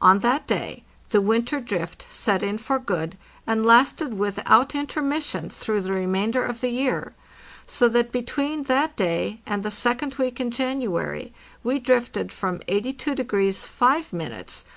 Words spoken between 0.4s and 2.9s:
day the winter drift set in for